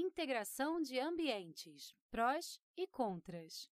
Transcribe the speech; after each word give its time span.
Integração 0.00 0.80
de 0.80 0.96
ambientes, 1.00 1.92
prós 2.08 2.62
e 2.76 2.86
contras. 2.86 3.68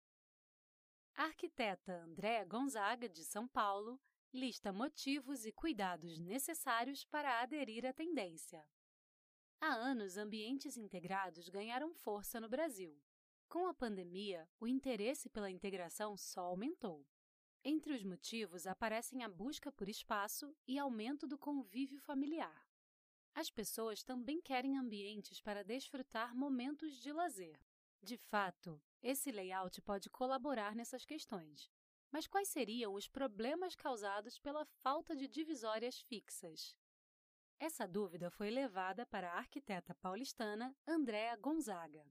A 1.14 1.24
arquiteta 1.24 2.02
Andréa 2.02 2.46
Gonzaga, 2.46 3.10
de 3.10 3.22
São 3.22 3.46
Paulo, 3.46 4.00
lista 4.32 4.72
motivos 4.72 5.44
e 5.44 5.52
cuidados 5.52 6.18
necessários 6.18 7.04
para 7.04 7.42
aderir 7.42 7.84
à 7.84 7.92
tendência. 7.92 8.66
Há 9.60 9.74
anos, 9.74 10.16
ambientes 10.16 10.78
integrados 10.78 11.50
ganharam 11.50 11.92
força 11.92 12.40
no 12.40 12.48
Brasil. 12.48 12.98
Com 13.46 13.66
a 13.66 13.74
pandemia, 13.74 14.48
o 14.58 14.66
interesse 14.66 15.28
pela 15.28 15.50
integração 15.50 16.16
só 16.16 16.46
aumentou. 16.46 17.06
Entre 17.62 17.92
os 17.92 18.02
motivos 18.02 18.66
aparecem 18.66 19.22
a 19.22 19.28
busca 19.28 19.70
por 19.70 19.90
espaço 19.90 20.56
e 20.66 20.78
aumento 20.78 21.26
do 21.26 21.36
convívio 21.36 22.00
familiar. 22.00 22.73
As 23.34 23.50
pessoas 23.50 24.04
também 24.04 24.40
querem 24.40 24.78
ambientes 24.78 25.40
para 25.40 25.64
desfrutar 25.64 26.36
momentos 26.36 26.94
de 27.00 27.12
lazer. 27.12 27.58
De 28.00 28.16
fato, 28.16 28.80
esse 29.02 29.32
layout 29.32 29.82
pode 29.82 30.08
colaborar 30.08 30.76
nessas 30.76 31.04
questões. 31.04 31.68
Mas 32.12 32.28
quais 32.28 32.48
seriam 32.48 32.94
os 32.94 33.08
problemas 33.08 33.74
causados 33.74 34.38
pela 34.38 34.64
falta 34.64 35.16
de 35.16 35.26
divisórias 35.26 36.00
fixas? 36.00 36.76
Essa 37.58 37.88
dúvida 37.88 38.30
foi 38.30 38.50
levada 38.50 39.04
para 39.04 39.32
a 39.32 39.38
arquiteta 39.38 39.94
paulistana 39.96 40.76
Andréa 40.86 41.34
Gonzaga. 41.34 42.06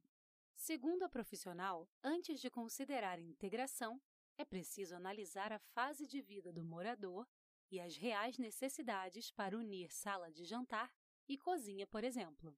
Segundo 0.56 1.04
a 1.04 1.10
profissional, 1.10 1.88
antes 2.04 2.42
de 2.42 2.50
considerar 2.50 3.18
integração, 3.18 4.02
é 4.38 4.44
preciso 4.44 4.94
analisar 4.94 5.54
a 5.54 5.60
fase 5.60 6.06
de 6.06 6.22
vida 6.22 6.52
do 6.52 6.66
morador 6.66 7.26
e 7.72 7.80
as 7.80 7.96
reais 7.96 8.38
necessidades 8.38 9.32
para 9.32 9.58
unir 9.58 9.90
sala 9.92 10.30
de 10.30 10.44
jantar 10.44 10.92
e 11.28 11.38
cozinha, 11.38 11.88
por 11.88 12.04
exemplo. 12.04 12.56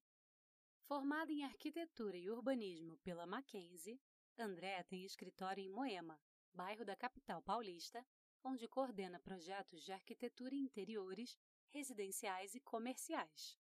Formada 0.84 1.32
em 1.32 1.44
arquitetura 1.44 2.18
e 2.18 2.30
urbanismo 2.30 2.98
pela 2.98 3.26
Mackenzie, 3.26 4.00
André 4.38 4.84
tem 4.84 5.04
escritório 5.04 5.64
em 5.64 5.70
Moema, 5.70 6.20
bairro 6.54 6.86
da 6.86 6.96
capital 6.96 7.42
paulista, 7.42 8.06
onde 8.44 8.68
coordena 8.68 9.20
projetos 9.20 9.84
de 9.84 9.92
arquitetura 9.92 10.54
interiores, 10.54 11.38
residenciais 11.70 12.54
e 12.54 12.60
comerciais. 12.60 13.58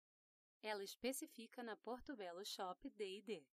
Ela 0.63 0.83
especifica 0.83 1.63
na 1.63 1.77
Porto 1.77 2.17
Belo 2.17 2.45
Shop 2.45 2.89
D&D. 2.91 3.47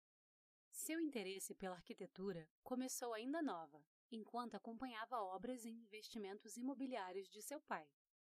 Seu 0.71 0.99
interesse 0.99 1.55
pela 1.55 1.75
arquitetura 1.75 2.47
começou 2.63 3.13
ainda 3.13 3.41
nova, 3.41 3.83
enquanto 4.11 4.55
acompanhava 4.55 5.19
obras 5.19 5.65
e 5.65 5.69
investimentos 5.69 6.55
imobiliários 6.55 7.27
de 7.29 7.41
seu 7.41 7.59
pai. 7.61 7.89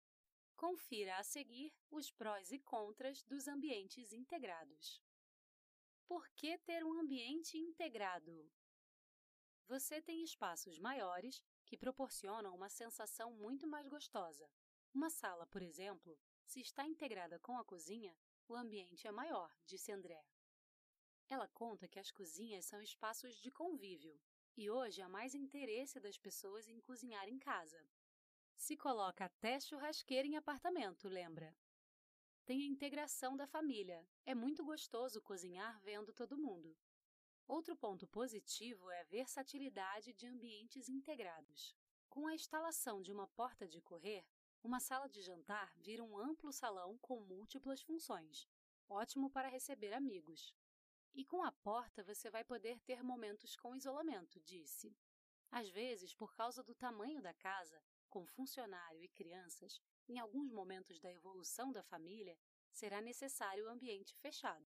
Confira 0.55 1.17
a 1.17 1.23
seguir 1.23 1.71
os 1.91 2.11
prós 2.11 2.51
e 2.51 2.59
contras 2.59 3.23
dos 3.23 3.47
ambientes 3.47 4.11
integrados. 4.11 5.01
Por 6.07 6.27
que 6.29 6.57
ter 6.59 6.83
um 6.83 6.99
ambiente 6.99 7.57
integrado? 7.57 8.49
Você 9.67 10.01
tem 10.01 10.23
espaços 10.23 10.79
maiores 10.79 11.44
que 11.66 11.75
proporcionam 11.75 12.55
uma 12.55 12.69
sensação 12.69 13.33
muito 13.33 13.67
mais 13.67 13.85
gostosa. 13.85 14.50
Uma 14.94 15.09
sala, 15.09 15.45
por 15.45 15.61
exemplo, 15.61 16.17
se 16.45 16.61
está 16.61 16.88
integrada 16.88 17.38
com 17.39 17.57
a 17.57 17.66
cozinha, 17.66 18.17
o 18.47 18.56
ambiente 18.56 19.06
é 19.06 19.11
maior, 19.11 19.53
disse 19.66 19.91
André. 19.91 20.25
Ela 21.27 21.50
conta 21.50 21.85
que 21.85 22.00
as 22.00 22.09
cozinhas 22.11 22.66
são 22.66 22.81
espaços 22.81 23.35
de 23.35 23.51
convívio 23.51 24.17
e 24.56 24.69
hoje 24.69 25.01
há 25.01 25.09
mais 25.09 25.35
interesse 25.35 26.00
das 26.00 26.17
pessoas 26.17 26.69
em 26.69 26.79
cozinhar 26.79 27.27
em 27.27 27.38
casa. 27.38 27.85
Se 28.56 28.77
coloca 28.77 29.25
até 29.25 29.59
churrasqueira 29.59 30.25
em 30.25 30.38
apartamento, 30.38 31.09
lembra? 31.09 31.53
Tem 32.45 32.63
a 32.63 32.67
integração 32.67 33.35
da 33.35 33.45
família. 33.45 34.07
É 34.25 34.33
muito 34.33 34.63
gostoso 34.63 35.22
cozinhar 35.22 35.77
vendo 35.81 36.13
todo 36.13 36.38
mundo. 36.38 36.73
Outro 37.47 37.78
ponto 37.78 38.06
positivo 38.08 38.91
é 38.91 39.00
a 39.00 39.06
versatilidade 39.06 40.12
de 40.12 40.28
ambientes 40.28 40.90
integrados. 40.90 41.74
Com 42.09 42.28
a 42.28 42.34
instalação 42.34 43.02
de 43.02 43.09
uma 43.09 43.25
porta 43.25 43.66
de 43.66 43.81
correr, 43.81 44.25
uma 44.62 44.81
sala 44.81 45.08
de 45.08 45.22
jantar 45.22 45.74
vira 45.78 46.03
um 46.03 46.18
amplo 46.18 46.52
salão 46.52 46.97
com 46.97 47.22
múltiplas 47.22 47.81
funções, 47.81 48.46
ótimo 48.90 49.30
para 49.30 49.47
receber 49.47 49.94
amigos. 49.94 50.53
E 51.16 51.24
com 51.24 51.41
a 51.41 51.52
porta 51.52 52.03
você 52.03 52.30
vai 52.30 52.44
poder 52.44 52.81
ter 52.81 53.02
momentos 53.02 53.56
com 53.56 53.75
isolamento, 53.78 54.41
disse. 54.41 54.94
Às 55.50 55.69
vezes, 55.69 56.13
por 56.13 56.36
causa 56.36 56.62
do 56.62 56.75
tamanho 56.75 57.22
da 57.22 57.34
casa, 57.34 57.81
com 58.09 58.25
funcionário 58.25 59.02
e 59.02 59.07
crianças, 59.07 59.81
em 60.09 60.19
alguns 60.19 60.52
momentos 60.52 61.00
da 61.00 61.12
evolução 61.12 61.72
da 61.72 61.81
família, 61.81 62.38
será 62.74 63.00
necessário 63.00 63.66
o 63.66 63.69
ambiente 63.69 64.13
fechado. 64.18 64.68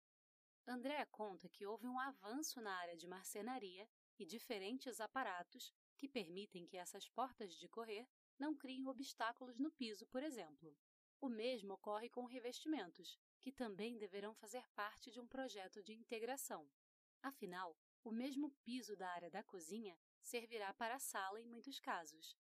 Andréa 0.67 1.05
conta 1.07 1.49
que 1.49 1.65
houve 1.65 1.87
um 1.87 1.99
avanço 1.99 2.61
na 2.61 2.73
área 2.73 2.95
de 2.95 3.07
marcenaria 3.07 3.87
e 4.17 4.25
diferentes 4.25 4.99
aparatos 4.99 5.73
que 5.97 6.07
permitem 6.07 6.65
que 6.65 6.77
essas 6.77 7.07
portas 7.09 7.53
de 7.53 7.67
correr 7.67 8.07
não 8.37 8.55
criem 8.55 8.87
obstáculos 8.87 9.59
no 9.59 9.71
piso, 9.71 10.05
por 10.07 10.23
exemplo. 10.23 10.75
O 11.19 11.29
mesmo 11.29 11.73
ocorre 11.73 12.09
com 12.09 12.25
revestimentos, 12.25 13.19
que 13.39 13.51
também 13.51 13.97
deverão 13.97 14.33
fazer 14.33 14.67
parte 14.69 15.11
de 15.11 15.19
um 15.19 15.27
projeto 15.27 15.83
de 15.83 15.93
integração. 15.93 16.69
Afinal, 17.21 17.77
o 18.03 18.11
mesmo 18.11 18.49
piso 18.63 18.95
da 18.95 19.09
área 19.09 19.29
da 19.29 19.43
cozinha 19.43 19.97
servirá 20.21 20.73
para 20.73 20.95
a 20.95 20.99
sala 20.99 21.39
em 21.39 21.45
muitos 21.45 21.79
casos. 21.79 22.35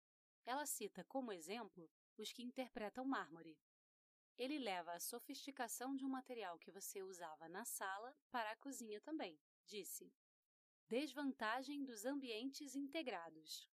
Ela 0.46 0.66
cita 0.66 1.04
como 1.04 1.34
exemplo 1.34 1.90
os 2.18 2.32
que 2.32 2.44
interpretam 2.44 3.06
mármore. 3.06 3.58
Ele 4.40 4.58
leva 4.58 4.94
a 4.94 5.00
sofisticação 5.02 5.98
de 5.98 6.06
um 6.06 6.10
material 6.10 6.58
que 6.58 6.72
você 6.72 7.04
usava 7.04 7.50
na 7.50 7.66
sala 7.66 8.16
para 8.32 8.50
a 8.50 8.56
cozinha 8.56 9.02
também, 9.02 9.38
disse. 9.66 10.10
Desvantagem 10.88 11.84
dos 11.84 12.06
ambientes 12.06 12.74
integrados. 12.74 13.68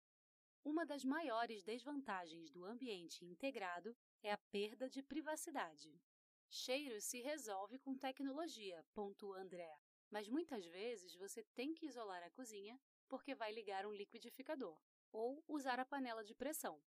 Uma 0.62 0.87
das 0.87 1.05
maiores 1.05 1.64
desvantagens 1.64 2.49
do 2.53 2.64
ambiente 2.64 3.25
integrado 3.25 3.97
é 4.23 4.31
a 4.31 4.38
perda 4.38 4.88
de 4.88 5.03
privacidade. 5.03 6.00
Cheiro 6.49 7.00
se 7.00 7.20
resolve 7.20 7.81
com 7.81 7.99
tecnologia, 7.99 8.85
pontua 8.94 9.41
André, 9.41 9.81
mas 10.12 10.29
muitas 10.29 10.64
vezes 10.67 11.17
você 11.17 11.43
tem 11.56 11.75
que 11.75 11.87
isolar 11.87 12.23
a 12.23 12.31
cozinha 12.31 12.81
porque 13.09 13.35
vai 13.35 13.50
ligar 13.53 13.85
um 13.85 13.93
liquidificador 13.93 14.79
ou 15.11 15.43
usar 15.49 15.81
a 15.81 15.85
panela 15.85 16.23
de 16.23 16.37
pressão. 16.37 16.81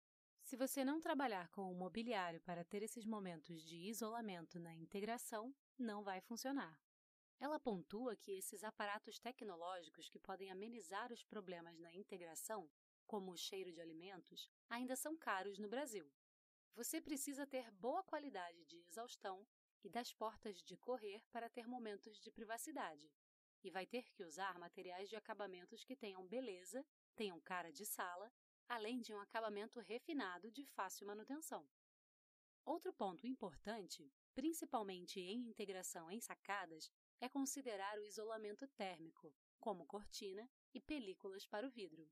Se 0.43 0.57
você 0.57 0.83
não 0.83 0.99
trabalhar 0.99 1.47
com 1.49 1.71
o 1.71 1.73
mobiliário 1.73 2.41
para 2.41 2.65
ter 2.65 2.83
esses 2.83 3.05
momentos 3.05 3.63
de 3.63 3.77
isolamento 3.77 4.59
na 4.59 4.75
integração, 4.75 5.55
não 5.79 6.03
vai 6.03 6.19
funcionar. 6.19 6.77
Ela 7.39 7.59
pontua 7.59 8.15
que 8.15 8.33
esses 8.33 8.63
aparatos 8.63 9.17
tecnológicos 9.19 10.09
que 10.09 10.19
podem 10.19 10.51
amenizar 10.51 11.11
os 11.11 11.23
problemas 11.23 11.79
na 11.79 11.93
integração, 11.93 12.69
como 13.07 13.31
o 13.31 13.37
cheiro 13.37 13.71
de 13.71 13.81
alimentos, 13.81 14.49
ainda 14.69 14.95
são 14.97 15.17
caros 15.17 15.57
no 15.57 15.69
Brasil. 15.69 16.11
Você 16.75 16.99
precisa 16.99 17.47
ter 17.47 17.71
boa 17.71 18.03
qualidade 18.03 18.65
de 18.65 18.77
exaustão 18.77 19.47
e 19.81 19.89
das 19.89 20.13
portas 20.13 20.61
de 20.61 20.75
correr 20.77 21.23
para 21.31 21.49
ter 21.49 21.67
momentos 21.67 22.19
de 22.19 22.29
privacidade. 22.29 23.09
E 23.63 23.71
vai 23.71 23.85
ter 23.85 24.11
que 24.11 24.23
usar 24.23 24.59
materiais 24.59 25.09
de 25.09 25.15
acabamentos 25.15 25.85
que 25.85 25.95
tenham 25.95 26.27
beleza, 26.27 26.85
tenham 27.15 27.39
cara 27.39 27.71
de 27.71 27.85
sala, 27.85 28.31
além 28.67 29.01
de 29.01 29.13
um 29.13 29.19
acabamento 29.19 29.79
refinado 29.79 30.51
de 30.51 30.65
fácil 30.65 31.07
manutenção. 31.07 31.67
Outro 32.65 32.93
ponto 32.93 33.27
importante, 33.27 34.09
principalmente 34.33 35.19
em 35.19 35.49
integração 35.49 36.09
em 36.09 36.21
sacadas, 36.21 36.89
é 37.19 37.27
considerar 37.27 37.99
o 37.99 38.05
isolamento 38.05 38.67
térmico, 38.69 39.33
como 39.59 39.85
cortina 39.85 40.49
e 40.73 40.79
películas 40.79 41.45
para 41.45 41.67
o 41.67 41.69
vidro. 41.69 42.09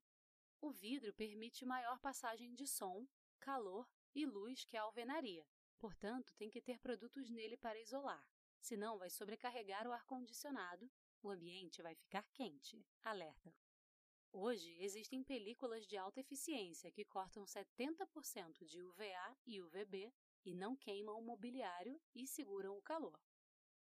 O 0.59 0.71
vidro 0.71 1.13
permite 1.13 1.65
maior 1.65 2.00
passagem 2.00 2.53
de 2.53 2.68
som, 2.68 3.07
calor 3.39 3.89
e 4.13 4.25
luz 4.25 4.63
que 4.65 4.77
a 4.77 4.83
alvenaria, 4.83 5.48
portanto, 5.80 6.36
tem 6.36 6.50
que 6.50 6.62
ter 6.62 6.80
produtos 6.80 7.30
nele 7.30 7.57
para 7.57 7.80
isolar, 7.80 8.25
senão 8.59 9.00
vai 9.00 9.09
sobrecarregar 9.09 9.88
o 9.88 9.92
ar-condicionado, 9.92 10.92
o 11.24 11.30
ambiente 11.30 11.81
vai 11.81 11.95
ficar 11.95 12.27
quente. 12.33 12.86
Alerta! 13.01 13.53
Hoje, 14.33 14.78
existem 14.80 15.22
películas 15.22 15.86
de 15.86 15.98
alta 15.98 16.22
eficiência 16.22 16.89
que 16.89 17.04
cortam 17.04 17.44
70% 17.44 18.66
de 18.66 18.81
UVA 18.81 19.38
e 19.45 19.62
UVB 19.62 20.13
e 20.45 20.56
não 20.56 20.75
queimam 20.75 21.19
o 21.19 21.22
mobiliário 21.22 22.01
e 22.16 22.25
seguram 22.25 22.78
o 22.78 22.81
calor. 22.81 23.19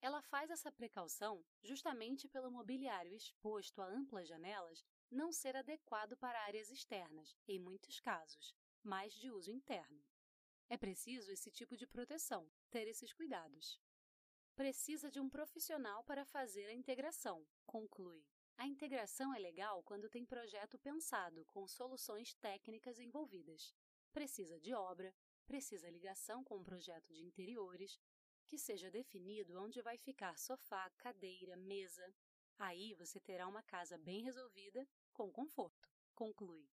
Ela 0.01 0.21
faz 0.21 0.49
essa 0.49 0.71
precaução 0.71 1.45
justamente 1.61 2.27
pelo 2.29 2.49
mobiliário 2.49 3.13
exposto 3.13 3.81
a 3.81 3.85
amplas 3.85 4.29
janelas 4.29 4.85
não 5.11 5.31
ser 5.31 5.57
adequado 5.57 6.15
para 6.15 6.41
áreas 6.45 6.71
externas, 6.71 7.35
em 7.45 7.59
muitos 7.59 7.99
casos, 7.99 8.55
mas 8.81 9.13
de 9.13 9.29
uso 9.29 9.51
interno. 9.51 10.01
É 10.69 10.77
preciso 10.77 11.31
esse 11.31 11.51
tipo 11.51 11.75
de 11.75 11.85
proteção, 11.85 12.49
ter 12.69 12.87
esses 12.87 13.11
cuidados. 13.11 13.77
Precisa 14.55 15.11
de 15.11 15.19
um 15.19 15.29
profissional 15.29 16.03
para 16.05 16.23
fazer 16.23 16.67
a 16.67 16.73
integração, 16.73 17.45
conclui. 17.65 18.25
A 18.59 18.67
integração 18.67 19.33
é 19.33 19.39
legal 19.39 19.81
quando 19.83 20.09
tem 20.09 20.25
projeto 20.25 20.77
pensado, 20.77 21.45
com 21.45 21.65
soluções 21.65 22.33
técnicas 22.33 22.99
envolvidas. 22.99 23.73
Precisa 24.11 24.59
de 24.59 24.73
obra, 24.73 25.15
precisa 25.45 25.89
ligação 25.89 26.43
com 26.43 26.57
o 26.57 26.63
projeto 26.63 27.13
de 27.13 27.23
interiores, 27.23 27.97
que 28.45 28.57
seja 28.57 28.91
definido 28.91 29.57
onde 29.63 29.81
vai 29.81 29.97
ficar 29.97 30.37
sofá, 30.37 30.89
cadeira, 30.97 31.55
mesa. 31.55 32.13
Aí 32.57 32.93
você 32.95 33.17
terá 33.17 33.47
uma 33.47 33.63
casa 33.63 33.97
bem 33.97 34.23
resolvida, 34.23 34.85
com 35.13 35.31
conforto, 35.31 35.89
conclui. 36.13 36.69